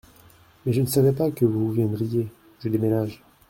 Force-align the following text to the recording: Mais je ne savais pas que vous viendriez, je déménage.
Mais 0.65 0.73
je 0.73 0.81
ne 0.81 0.87
savais 0.87 1.11
pas 1.11 1.29
que 1.29 1.45
vous 1.45 1.71
viendriez, 1.71 2.27
je 2.59 2.69
déménage. 2.69 3.21